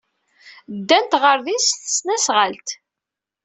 Ddant 0.77 1.13
ɣer 1.23 1.37
din 1.45 1.61
s 1.67 1.69
tesnasɣalt. 1.71 2.69